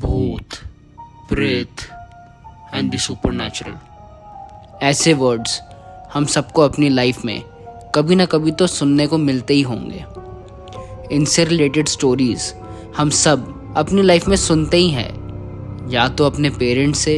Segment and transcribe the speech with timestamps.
[0.00, 0.54] भूत
[1.28, 1.82] प्रेत
[2.74, 3.74] and the supernatural
[4.82, 5.60] ऐसे वर्ड्स
[6.14, 7.42] हम सबको अपनी लाइफ में
[7.94, 10.04] कभी ना कभी तो सुनने को मिलते ही होंगे।
[11.14, 12.52] इनसे रिलेटेड स्टोरीज
[12.96, 17.16] हम सब अपनी लाइफ में सुनते ही हैं। या तो अपने पेरेंट्स से,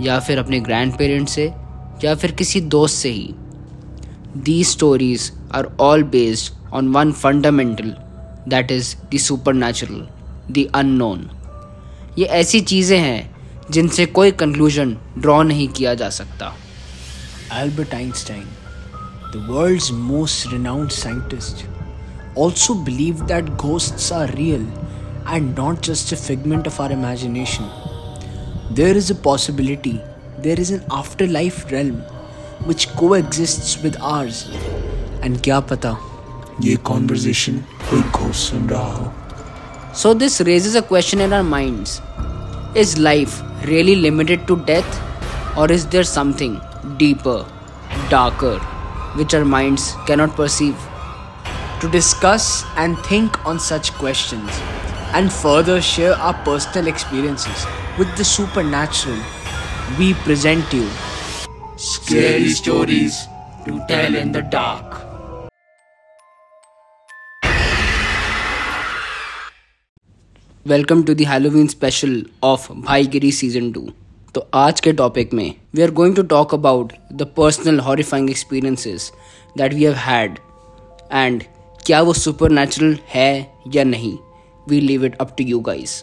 [0.00, 1.46] या फिर अपने ग्रैंड पेरेंट्स से,
[2.04, 3.34] या फिर किसी दोस्त से ही।
[4.36, 7.94] The stories are all based on one fundamental
[8.48, 9.18] that is the
[9.54, 10.06] supernatural
[10.50, 11.28] the unknown
[12.18, 16.52] ये ऐसी चीज़ें हैं जिनसे कोई कंक्लूजन ड्रॉ नहीं किया जा सकता।
[17.52, 18.44] Albert Einstein
[19.32, 21.64] the world most renowned scientist
[22.38, 24.66] also believe that ghost are real
[25.30, 29.92] and not just a figment of our imagination there is a possibility
[30.42, 30.80] there is an
[31.26, 34.44] afterlife realm which को exist with ours
[35.24, 35.96] and क्या पता
[36.64, 39.12] ये conversation कोई घोष सुन रहा हो?
[39.96, 42.02] So, this raises a question in our minds
[42.74, 44.98] Is life really limited to death,
[45.56, 46.60] or is there something
[46.98, 47.46] deeper,
[48.10, 48.58] darker,
[49.20, 50.76] which our minds cannot perceive?
[51.80, 54.60] To discuss and think on such questions
[55.14, 57.66] and further share our personal experiences
[57.98, 59.18] with the supernatural,
[59.98, 60.86] we present you
[61.78, 63.26] Scary Stories
[63.64, 64.95] to Tell in the Dark.
[70.66, 72.14] Welcome to the Halloween special
[72.44, 73.80] of Bhaigiri season two
[74.34, 79.10] तो आज के topic में we are going to talk about the personal horrifying experiences
[79.58, 80.38] that we have had
[81.12, 81.42] and
[81.86, 84.16] क्या वो supernatural है या नहीं?
[84.68, 86.02] We leave it up to you guys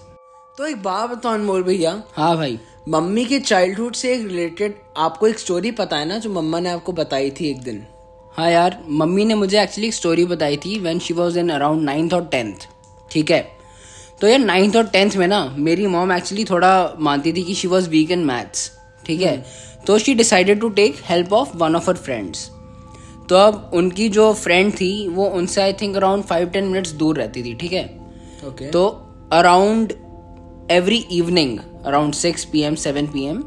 [0.58, 2.58] तो एक बात बताओ अनमोल भैया। हाँ भाई।
[2.90, 6.70] मम्मी के चाइल्डहुड से एक रिलेटेड आपको एक स्टोरी पता है ना जो मम्मा ने
[6.70, 7.84] आपको बताई थी एक दिन।
[8.38, 11.84] हाँ यार मम्मी ने मुझे एक्चुअली एक स्टोरी बताई थी when she was in around
[11.84, 12.68] ninth और टेंथ
[13.12, 13.42] ठीक है?
[14.24, 17.68] तो यार नाइन्थ और टेंथ में ना मेरी मॉम एक्चुअली थोड़ा मानती थी कि she
[17.68, 18.72] was weak in maths
[19.06, 19.36] ठीक है?
[19.88, 22.46] तो she decided to take help of one of her friends
[23.30, 27.18] तो अब उनकी जो फ्रेंड थी वो उनसे I think around five ten minutes दूर
[27.18, 27.84] रहती थी ठीक है?
[28.48, 28.86] ओके तो
[29.34, 29.94] around
[30.72, 33.44] every evening around six PM seven PM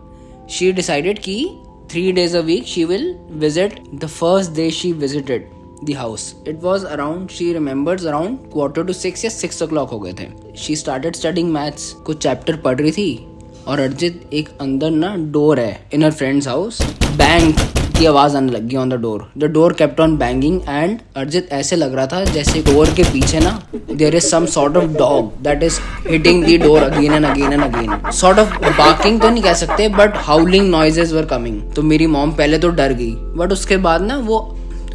[0.50, 1.42] she decided की
[1.91, 5.50] three days a week she will visit the first day she visited
[5.84, 9.91] the house it was around she remembers around quarter to six या six o'clock
[9.91, 10.28] हो गए थे.
[10.56, 13.26] She started studying maths कुछ chapter पढ़ रही थी
[13.69, 16.81] और अर्जित एक अंदर ना डोर है in her friend's house
[17.16, 17.53] bang
[17.98, 21.76] की आवाज़ आने लगी on the door the door kept on banging and Arjit ऐसे
[21.76, 25.62] लग रहा था जैसे डोर के पीछे ना there is some sort of dog that
[25.62, 25.78] is
[26.09, 29.88] hitting the door again and again and again sort of barking तो नहीं कह सकते
[29.97, 34.03] but howling noises were coming तो मेरी मॉम पहले तो डर गई बट उसके बाद
[34.03, 34.38] ना वो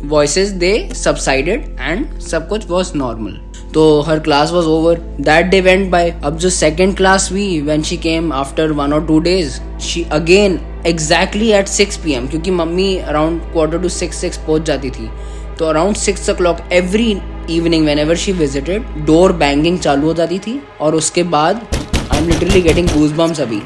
[0.04, 3.34] voices they subsided and सब कुछ was normal
[3.74, 4.96] तो her class was over
[5.28, 9.02] that day went by अब जो second class हुई when she came after one or
[9.08, 14.38] two days she again exactly at 6 pm क्योंकि मम्मी around quarter to 6 6
[14.48, 15.10] पहुँच जाती थी
[15.60, 17.10] तो around 6 o'clock every
[17.58, 21.68] evening whenever she visited door banging चालू हो जाती थी और उसके बाद
[22.12, 23.62] I'm literally getting goosebumps अभी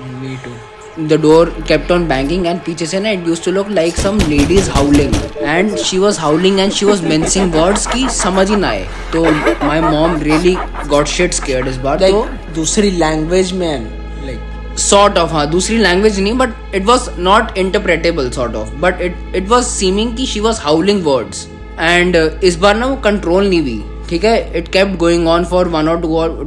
[1.00, 4.20] the door kept on banging and पीछे से ना it used to look like some
[4.30, 8.68] ladies howling and she was howling and she was mincing words की समझ ही ना
[8.68, 8.86] आए.
[9.14, 9.24] तो
[9.66, 10.56] my mom really
[10.88, 11.98] got shit scared इस बार.
[12.00, 13.86] तो दूसरी लैंग्वेज में
[14.26, 19.02] लाइक सॉर्ट ऑफ़ हाँ दूसरी लैंग्वेज नहीं but it was not interpretable sort of but
[19.02, 21.48] it it was seeming की she was howling words
[21.80, 23.84] and इस बार ना वो कंट्रोल नहीं हुई.
[24.10, 24.58] ठीक है?
[24.58, 26.02] It kept going on for one और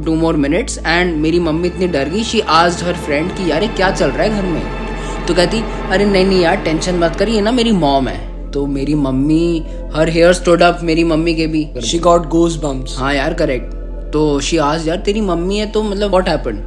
[0.05, 3.67] टू मोर मिनट्स एंड मेरी मम्मी इतनी डर गई शी आज हर फ्रेंड की यार
[3.67, 5.25] क्या चल रहा है घर में?
[5.27, 5.61] तो कहती
[5.91, 9.65] अरे नहीं नहीं यार टेंशन मत करिए ना मेरी मॉम है। तो मेरी mummy
[9.95, 13.73] her hair stood up मेरी मम्मी के भी। शी गॉट गोज बम्स हाँ यार करेक्ट
[14.13, 16.63] तो शी आज यार तेरी मम्मी है तो मतलब वॉट हैपन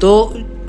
[0.00, 0.10] तो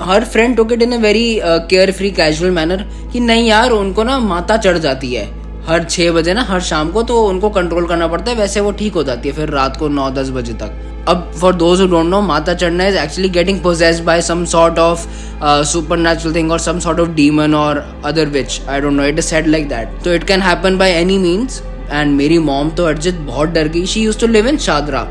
[0.02, 1.40] her friend took it in a very
[1.92, 5.26] carefree casual manner कि नहीं यार उनको ना माता चढ़ जाती है।
[5.68, 8.70] हर छः बजे ना हर शाम को तो उनको कंट्रोल करना पड़ता है वैसे वो
[8.72, 12.06] ठीक हो जाती है फिर रात को नौ दस बजे तक। अब फॉर दोज डोंट
[12.06, 15.06] नो माता चढ़ना is actually getting possessed by some sort of
[15.98, 19.26] supernatural thing और सम सॉर्ट ऑफ़ डीमन और other which I don't know it is
[19.26, 23.14] said like that तो it can happen by any means and मेरी mom तो अर्जित
[23.26, 25.06] बहुत डर गई। She used to live in Shahdara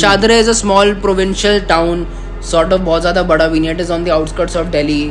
[0.00, 2.06] Shahdara is a small provincial town
[2.50, 5.02] sort of बहुत ज़्यादा बड़ा भी नहीं it is on the outskirts of Delhi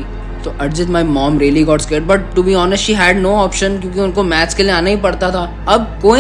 [0.46, 3.80] तो Arjit my mom really got scared but to be honest she had no option
[3.80, 6.16] क्योंकि उनको maths के लिए आना ही पड़ता था। अब को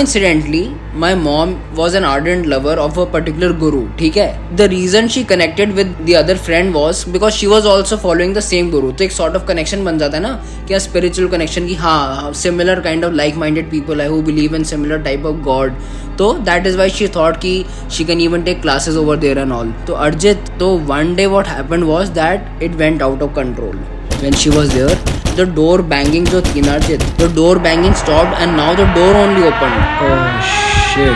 [0.96, 4.28] my mom was an ardent lover of a particular guru ठीक है?
[4.56, 8.40] The reason she connected with the other friend was because she was also following the
[8.42, 10.34] same guru तो एक सॉर्ट ऑफ़ कनेक्शन बन जाता है ना
[10.68, 14.64] कि स्पिरिचुअल कनेक्शन की हाँ similar kind of like minded people I who believe in
[14.66, 15.74] similar type of god
[16.18, 17.56] तो that is why she thought की
[17.92, 21.48] she can even take classes over there and all तो अर्जित तो one day what
[21.48, 23.76] happen was that it went out of control
[24.22, 28.56] when she was there the door banging जो थी Arjit the door banging stop and
[28.58, 31.14] now the door only open Oh shit.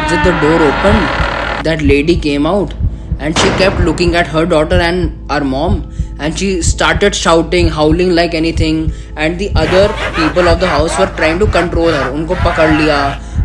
[0.00, 2.72] As the door opened, that lady came out
[3.18, 8.14] and she kept looking at her daughter and our mom and she started shouting, howling
[8.14, 12.10] like anything and the other people of the house were trying to control her.
[12.12, 13.00] उनको पकड़ लिया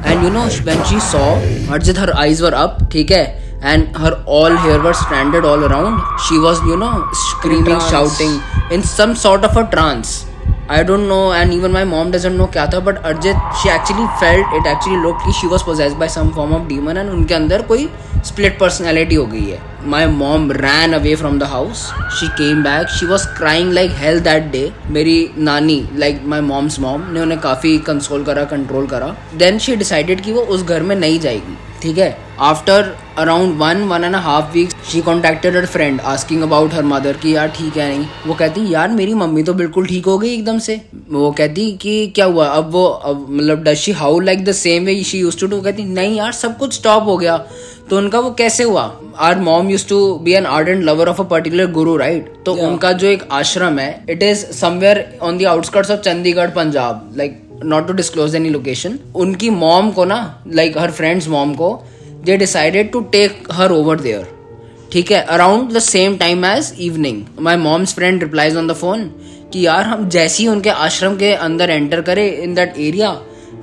[0.05, 1.39] and you know when she saw
[1.75, 3.23] Arjit her eyes were up ठीक है
[3.61, 6.93] and her all hair was stranded all around she was you know
[7.23, 10.25] screaming shouting in some sort of a trance
[10.73, 14.05] I don't know and even my mom doesn't know क्या था but Arjit she actually
[14.19, 17.33] felt it actually look की she was possessed by some form of demon and उनके
[17.33, 17.89] अंदर कोई
[18.25, 19.59] split personality हो गई है।
[19.89, 21.83] My mom ran away from the house
[22.19, 26.79] she came back she was crying like hell that day मेरी नानी like my mom's
[26.79, 30.81] mom ने उन्हें काफ़ी कंसोल करा कंट्रोल करा। देन शी डिसाइडेड कि वो उस घर
[30.81, 32.17] में नहीं जाएगी, ठीक है?
[32.43, 32.87] After
[33.17, 37.35] around one one and half weeks she contacted her friend asking about her mother कि
[37.35, 38.05] यार ठीक है नहीं?
[38.27, 40.75] वो कहती यार मेरी मम्मी तो बिल्कुल ठीक हो गई एकदम से।
[41.11, 42.47] वो कहती कि क्या हुआ?
[42.47, 45.61] अब वो अब मतलब does she how like the same way she used to do
[45.61, 47.37] कहती नहीं यार सब कुछ स्टॉप हो गया।
[47.89, 48.83] तो उनका वो कैसे हुआ?
[49.19, 52.91] Our mom used to be an ardent lover of a particular guru right तो उनका
[52.93, 57.87] जो एक आश्रम है it is somewhere on the outskirts of Chandigarh Punjab like not
[57.87, 60.21] to disclose any location उनकी मॉम को ना
[60.53, 61.73] लाइक हर फ्रेंड्स मॉम को
[62.25, 64.27] they decided to take her over there
[64.91, 65.21] ठीक है?
[65.21, 69.03] Around the same time as evening my mom's friend replies on the phone
[69.53, 73.09] कि यार, हम जैसे ही उनके आश्रम के अंदर एंटर करे in that area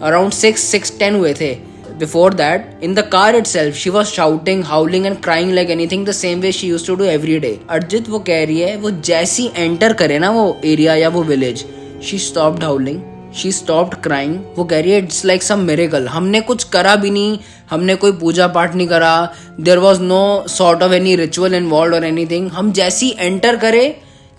[0.02, 1.52] around six six ten हुए थे.
[1.98, 6.12] Before that in the car itself she was shouting howling and crying like anything the
[6.12, 9.50] same way she used to do every day Arjit वो कह रही है, वो जैसी
[9.56, 11.64] enter करे ना वो एरिया या वो village
[12.02, 13.00] she stopped howling
[13.36, 17.10] she stopped crying वो कह रही है इट्स लाइक सम मेरेगल हमने कुछ करा भी
[17.10, 17.38] नहीं,
[17.70, 19.12] हमने कोई पूजा पाठ नहीं करा
[19.60, 23.84] there was no sort of any ritual involve और एनी थिंग हम जैसी एंटर करे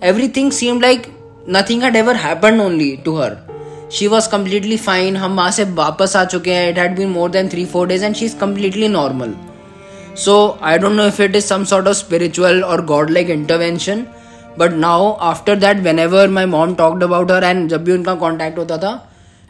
[0.38, 1.08] everything seem like
[1.50, 3.38] nothing had ever happen only to her
[3.94, 6.70] she was completely fine हम वहाँ से वापस आ चुके हैं.
[6.70, 9.34] It had been more than three four days and she is completely normal
[10.24, 14.06] so I don't know if it is some sort of spiritual और god like intervention
[14.60, 18.58] but now after that whenever my mom talked about her and जब भी उनका contact
[18.58, 18.94] होता था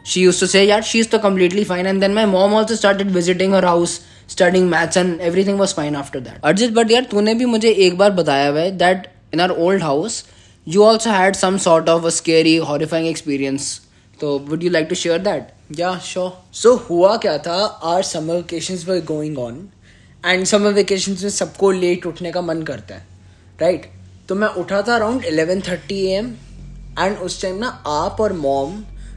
[0.06, 2.76] she used to say यार she is तो completely fine and then my mom also
[2.76, 4.00] started visiting her house
[4.30, 7.98] studying maths and everything was fine after that Arjit but यार तूने भी मुझे एक
[7.98, 10.24] बार बताया हुआ है that in our old house
[10.66, 13.80] you also had some sort of a scary horrifying experience
[14.20, 16.30] तो would you like to share that Yeah, sure.
[16.54, 17.54] So हुआ क्या था?
[17.84, 19.56] Our summer vacations were going on
[20.26, 23.06] and summer vacations में सबको late उठने का मन करता है
[23.60, 23.86] राइट
[24.32, 26.26] तो मैं उठा था अराउंड 11:30 थर्टी एम
[26.98, 28.72] एंड उस टाइम ना आप और मॉम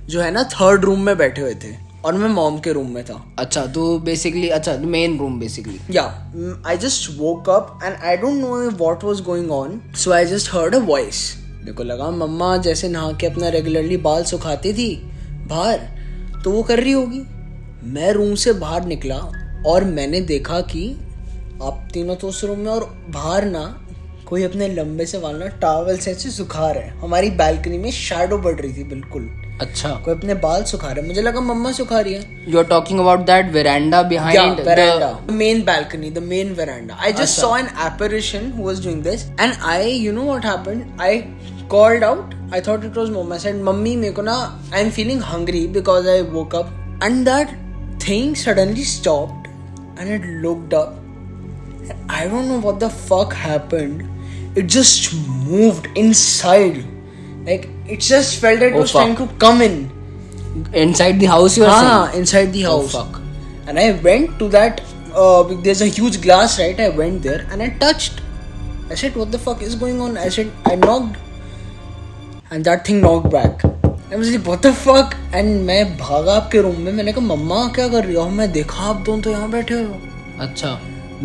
[0.09, 1.71] जो है ना थर्ड रूम में बैठे हुए थे
[2.05, 6.09] और मैं मॉम के रूम में था अच्छा तो बेसिकली अच्छा main room basically Yeah,
[6.33, 9.79] mm, I just woke up and I don't know what was going on.
[10.03, 11.21] So I just heard a voice.
[11.53, 14.89] मेरे को लगा मम्मा जैसे नहा के अपना रेगुलरली बाल सुखाती थी
[15.53, 15.87] बाहर
[16.43, 17.23] तो वो कर रही होगी
[17.93, 19.23] मैं रूम से बाहर निकला
[19.67, 20.85] और मैंने देखा कि
[21.63, 23.65] आप तीनों तो उस रूम में और बाहर ना
[24.29, 28.37] कोई अपने लंबे से वाल ना टॉवल से ऐसे सुखा रहे हमारी बालकनी में शेडो
[28.37, 29.29] बढ़ रही थी बिल्कुल।
[29.61, 32.99] अच्छा। कोई अपने बाल सुखा रहे मुझे लगा मम्मा सुखा रही है। You are talking
[32.99, 38.51] about that veranda behind the main balcony the main veranda I just saw an apparition
[38.57, 41.21] who was doing this and I you know what happened I
[41.69, 44.39] called out I thought it was mamma said mummy मेरे को ना
[44.73, 47.55] I am feeling hungry because I woke up and that
[48.07, 49.47] thing suddenly stopped
[50.01, 51.01] and it looked up
[52.11, 54.03] I don't know what the fuck happened
[54.55, 55.13] It just
[55.47, 56.77] moved inside.
[57.47, 59.01] Like it just felt that it Oh, was fuck.
[59.03, 59.77] trying to come in.
[60.81, 62.93] inside the house you are Ah, saying inside the Oh, house.
[62.97, 63.17] fuck.
[63.67, 64.77] And I went to that.
[65.23, 66.79] Uh, there's a huge glass, right?
[66.85, 68.21] I went there and I touched.
[68.89, 71.19] I said, "What the fuck is going on?" I said, "I knocked,"
[72.51, 73.65] and that thing knocked back.
[74.11, 77.61] I was like, "What the fuck?" And मैं भागा आपके room में मैंने कहा मम्मा
[77.75, 79.99] क्या कर रही हो मैं देखा आप दोनों तो यहाँ बैठे हो
[80.47, 80.77] अच्छा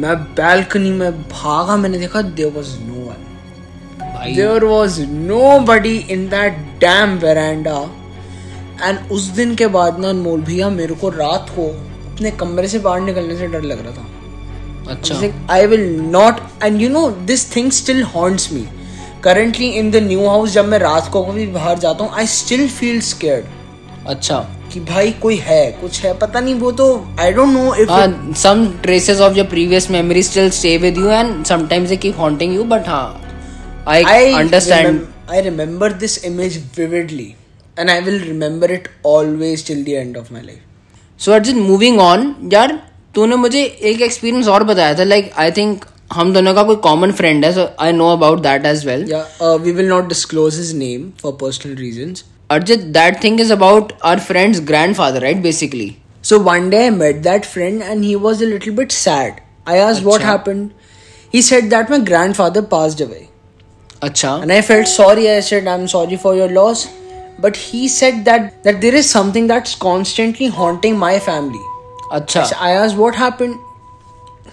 [0.04, 2.76] मैं बैल्कनी में भागा मैंने देखा देयर वाज
[4.20, 7.76] भाई। There was nobody in that damn veranda
[8.82, 11.66] and उस दिन के बाद ना अनमोल भैया मेरे को रात को
[12.12, 15.14] अपने कमरे से बाहर निकलने से डर लग रहा था। अच्छा।
[15.54, 18.66] I will not and you know this thing still haunts me
[19.24, 22.68] currently in the new house जब मैं रात को कभी बाहर जाता हूँ आई स्टिल
[22.68, 23.44] फील स्केर्ड
[24.08, 24.38] अच्छा।
[24.72, 26.86] कि भाई कोई है कुछ है पता नहीं वो तो
[27.20, 27.90] I don't know if
[28.42, 32.54] some traces of your previous memory still stay with you and sometimes they keep haunting
[32.58, 33.29] you but हाँ।
[33.86, 37.36] I, understand remem- I remember this image vividly
[37.76, 40.64] and I will remember it always till the end of my life.
[41.20, 42.72] So Arjit moving on यार
[43.14, 47.12] तूने मुझे एक experience और बताया था like I think हम दोनों का कोई कॉमन
[47.20, 50.58] फ्रेंड है so I know about that as well Yeah, uh, we will not disclose
[50.62, 52.22] his name for personal reasons.
[52.50, 55.94] Arjit that thing is about our friends grand father right basically
[56.30, 59.36] So one day I met that friend and he was a little bit sad.
[59.74, 60.30] I asked what Acha.
[60.30, 60.72] happened.
[61.34, 63.00] He said that my grandfather passed
[63.99, 64.09] away.
[64.09, 65.29] अच्छा And I felt sorry.
[65.29, 66.87] I said, I'm sorry for your loss.
[67.39, 71.63] But he said that that there is something that's constantly haunting my family.
[72.11, 73.55] अच्छा So I asked what happened.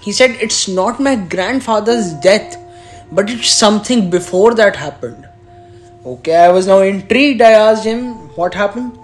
[0.01, 2.57] He said it's not my grandfather's death,
[3.13, 5.29] but it's something before that happened.
[6.05, 7.41] Okay, I was now intrigued.
[7.41, 8.99] I asked him what happened.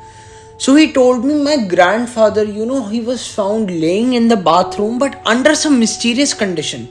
[0.58, 4.98] So he told me my grandfather, you know, he was found laying in the bathroom,
[4.98, 6.88] but under some mysterious condition.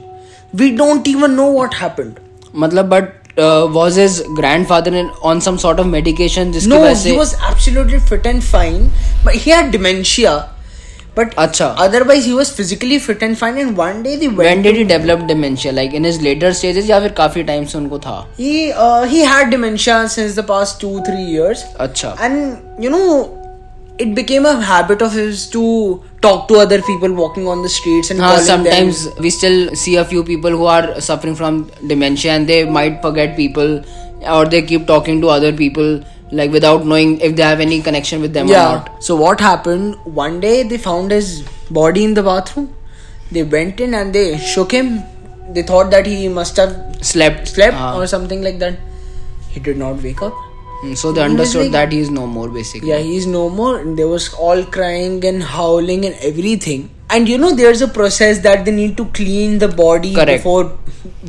[0.54, 2.20] We don't even know what happened.
[2.54, 4.97] मतलब but was his grandfather
[5.31, 8.81] on some sort of medication जिसकी No, वजह he was absolutely fit and fine,
[9.27, 10.33] but he had dementia.
[11.17, 11.65] But Acha.
[11.81, 13.57] otherwise, he was physically fit and fine.
[13.63, 14.47] And one day they went.
[14.49, 17.77] when did he develop dementia like in his later stages या फिर काफ़ी time से
[17.77, 18.53] उनको था He
[18.85, 23.05] uh, he had dementia since the past two three years, अच्छा and you know,
[23.99, 28.09] it became a habit of his to talk to other people walking on the streets
[28.09, 29.21] and calling sometimes them.
[29.21, 33.35] we still see a few people who are suffering from dementia and they might forget
[33.35, 33.83] people
[34.21, 38.21] or they keep talking to other people like without knowing if they have any connection
[38.21, 38.63] with them or Yeah.
[38.63, 39.95] not So what happened?
[40.05, 42.73] One day they found his body in the bathroom.
[43.31, 45.03] They went in and they shook him.
[45.51, 47.95] They thought that he must have slept slept हाँ.
[47.97, 48.79] or something like that.
[49.49, 50.33] He did not wake up.
[50.83, 53.77] Hmm, so they understood like- that he is no more basically Yeah, he's no more.
[53.79, 56.89] And There was all crying and howling and everything.
[57.09, 60.31] And you know, there's a process that they need to clean the body Correct.
[60.43, 60.71] before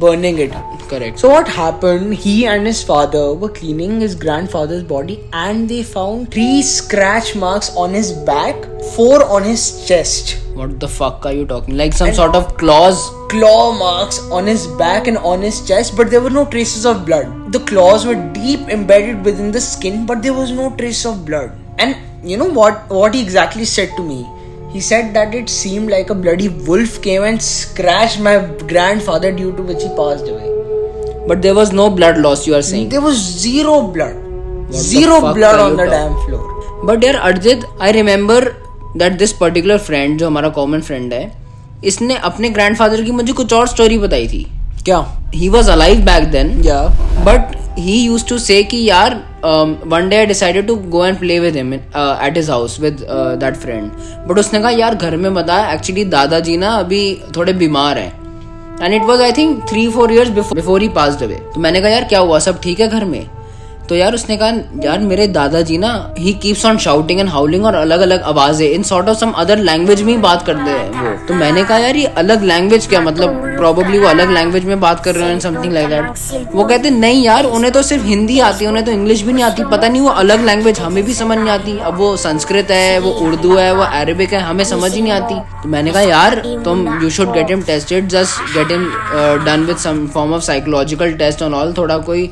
[0.02, 0.52] burning it.
[0.88, 2.14] correct So what happened?
[2.14, 7.70] He and his father were cleaning his grandfather's body, and they found three scratch marks
[7.84, 11.76] on his back, four on his chest, what the fuck are you talking?
[11.76, 13.10] Like some and sort of claws?
[13.28, 17.04] Claw marks on his back and on his chest, but there were no traces of
[17.04, 17.52] blood.
[17.52, 21.50] The claws were deep embedded within the skin, but there was no trace of blood.
[21.78, 24.24] And you know what what he exactly said to me?
[24.70, 29.52] He said that it seemed like a bloody wolf came and scratched my grandfather due
[29.56, 30.50] to which he passed away.
[31.26, 32.90] But there was no blood loss, you are saying?
[32.90, 34.16] There was zero blood.
[34.16, 35.90] What zero blood on the talking?
[35.90, 36.84] damn floor.
[36.84, 38.56] But dear Arjit, I remember
[38.96, 41.30] that this particular friend जो हमारा common friend है
[41.84, 44.46] इसने अपने grandfather की मुझे कुछ और story बताई थी।
[44.84, 44.98] क्या?
[45.34, 46.52] He was alive back then
[47.26, 49.14] but he use to say कि यार
[49.86, 53.06] one day I decided to go and play with him at his house with
[53.40, 53.90] that friend
[54.28, 57.02] but उसने कहा यार घर में बताया एक्चुअली दादाजी ना अभी
[57.36, 58.12] थोड़े बीमार हैं.
[58.82, 61.90] And it was I think three four years before he pass away तो मैंने कहा
[61.90, 62.38] यार क्या हुआ?
[62.38, 63.28] सब ठीक है घर में?
[63.88, 64.48] तो यार उसने कहा,
[64.84, 65.88] यार मेरे दादाजी ना
[66.18, 69.58] he keeps on shouting and howling और अलग अलग आवाज़ें in sort of some other
[69.60, 71.16] language में ही बात करते हैं वो.
[71.26, 75.04] तो मैंने कहा, यार ये अलग लैंग्वेज क्या मतलब प्रॉब्ली वो अलग लैंग्वेज में बात
[75.04, 78.64] कर रहे हैं समथिंग लाइक दैट वो कहते, नहीं यार, उन्हें तो सिर्फ़ हिंदी आती
[78.64, 81.38] है, उन्हें तो इंग्लिश भी नहीं आती, पता नहीं वो अलग लैंग्वेज हमें भी समझ
[81.38, 85.02] नहीं आती। अब वो संस्कृत है, वो उर्दू है, वो अरेबिक है, हमें समझ ही
[85.02, 88.88] नहीं आती। तो मैंने कहा, यार, तुम you should get him tested just get him
[89.44, 92.30] done with some form of psychological test on all थोड़ा कोई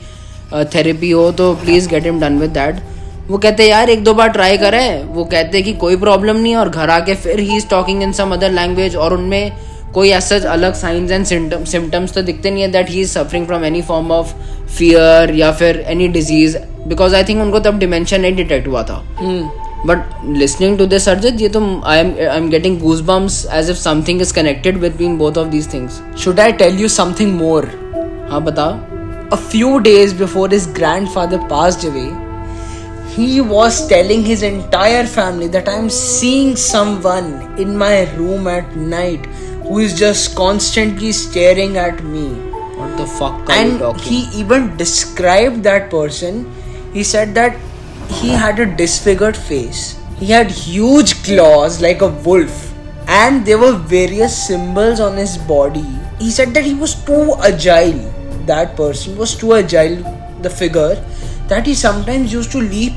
[0.74, 2.80] थेरेपी हो तो please get him done with that
[3.28, 6.58] वो कहते यार एक दो बार ट्राई करे। वो कहते कि कोई प्रॉब्लम नहीं है
[6.58, 9.52] और घर आके फिर he is talking in some other language और उनमें
[9.94, 13.64] कोई ऐसा अलग साइंस एंड सिम्टम्स तो दिखते नहीं है that he is suffering from
[13.64, 14.34] any form of
[14.76, 16.56] fear या फिर any disease
[16.88, 19.02] because I think उनको तब डिमेंशन नहीं डिटेक्ट हुआ था।
[19.86, 19.98] But
[20.38, 23.76] listening to this Arjit ये तो I am I am getting goose bumps as if
[23.76, 27.64] something is connected between both of these things Should I tell you something more?
[28.30, 28.66] हाँ बता
[29.32, 32.10] A few days before his grandfather passed away,
[33.14, 39.24] he was telling his entire family that I'm seeing someone in my room at night
[39.64, 42.28] who is just constantly staring at me.
[42.76, 44.02] What the fuck are you and talking?
[44.02, 46.52] he even described that person.
[46.92, 47.58] He said that
[48.10, 49.98] he had a disfigured face.
[50.18, 52.74] He had huge claws like a wolf.
[53.08, 55.86] And there were various symbols on his body.
[56.18, 58.11] He said that he was too agile
[58.46, 59.96] that person was too agile
[60.42, 60.94] the figure
[61.48, 62.94] that he sometimes used to leap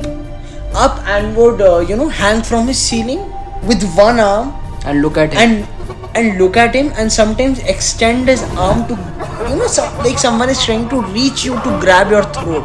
[0.73, 3.21] up and would uh, you know hang from his ceiling
[3.67, 4.53] with one arm
[4.85, 5.39] and look at him.
[5.39, 5.67] and
[6.15, 8.93] and look at him and sometimes extend his arm to
[9.49, 12.63] you know, some, like someone is trying to reach you to grab your throat.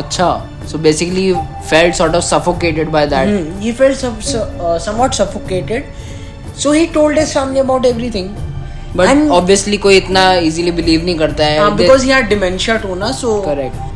[0.00, 0.46] Acha.
[0.66, 3.28] So basically, you felt sort of suffocated by that.
[3.28, 5.84] Hmm, He felt uh, somewhat suffocated.
[6.54, 8.34] So he told his family about everything.
[8.96, 12.06] But obviously कोई इतना easily believe नहीं करता है। Because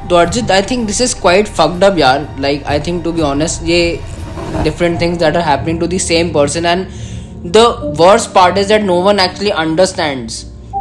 [0.09, 3.23] तो Arjit I think this is quite fucked up यार। Like I think to be
[3.23, 3.81] honest ये
[4.65, 6.87] different things that are happening to the same person and
[7.53, 7.65] the
[8.01, 10.31] worst part is that no one actually understand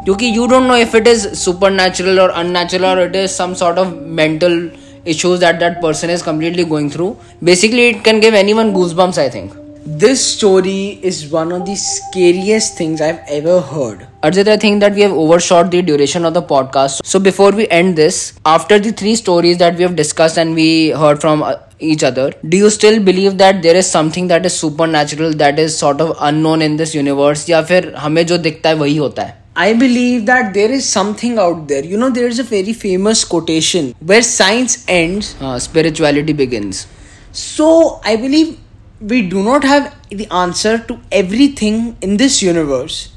[0.03, 3.53] क्योंकि you don't know if it is super natural और unnatural और it is some
[3.53, 4.69] sort of mental
[5.07, 9.19] issues that that person is completely going through basically it can give anyone goose bumps
[9.19, 14.06] I think this story is one of the scariest things I've ever heard.
[14.22, 17.00] Arjit, I think that we have overshot the duration of the podcast.
[17.04, 20.90] So before we end this, after the three stories that we have discussed and we
[20.90, 24.58] heard from uh, each other, do you still believe that there is something that is
[24.58, 28.74] supernatural that is sort of unknown in this universe या फिर हमें जो दिखता है
[28.84, 31.84] वही होता है I believe that there is something out there.
[31.84, 35.34] You know, there is a very famous quotation where science ends.
[35.40, 36.86] uh, spirituality begins
[37.32, 38.56] So I believe
[39.02, 43.12] we do not have the answer to everything in this universe.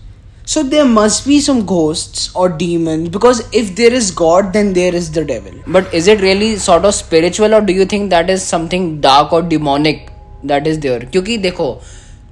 [0.46, 4.94] So there must be some ghosts or demons because if there is God, then there
[4.94, 5.54] is the devil.
[5.68, 9.32] but is it really sort of spiritual or do you think that is something dark
[9.32, 10.10] or demonic
[10.52, 11.68] that is there क्योंकि देखो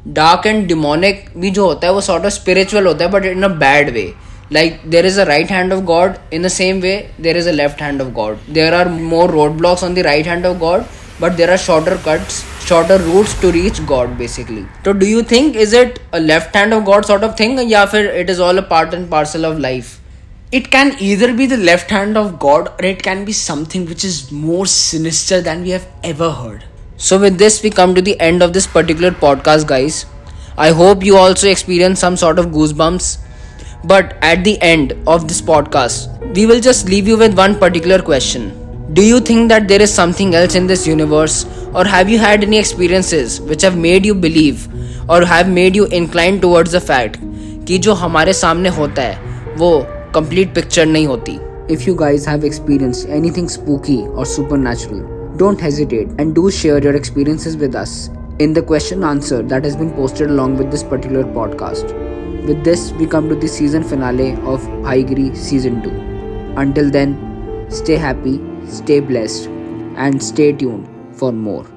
[0.07, 3.43] dark and demonic भी जो होता है वो sort of spiritual होता है but in
[3.43, 4.11] a bad way
[4.53, 7.51] like there is a right hand of God in the same way there is a
[7.51, 10.83] left hand of God there are more roadblocks on the right hand of God
[11.20, 14.66] but there are shorter cuts shorter routes to reach god basically.
[14.84, 17.94] So do you think is it a left hand of god sort of thing yeah
[17.94, 20.00] it is all a part and parcel of life?
[20.52, 24.04] It can either be the left hand of god or it can be something which
[24.04, 26.64] is more sinister than we have ever heard.
[26.96, 30.06] So with this we come to the end of this particular podcast guys.
[30.56, 33.18] I hope you also experience some sort of goosebumps.
[33.84, 38.00] But at the end of this podcast we will just leave you with one particular
[38.00, 38.63] question.
[38.93, 42.43] Do you think that there is something else in this universe, or have you had
[42.43, 44.67] any experiences which have made you believe
[45.09, 47.19] or have made you inclined towards the fact
[47.67, 49.69] कि जो हमारे सामने होता है वो
[50.15, 51.37] complete picture नहीं होती
[51.75, 55.03] If you guys have experienced anything spooky or supernatural,
[55.37, 58.09] don't hesitate and do share your experiences with us
[58.39, 61.93] in the question answer that has been posted along with this particular podcast.
[62.47, 65.91] With this, we come to the season finale of Haigiri Season 2.
[66.57, 67.15] Until then,
[67.69, 69.48] stay happy, stay blessed,
[69.96, 71.73] and stay tuned for more.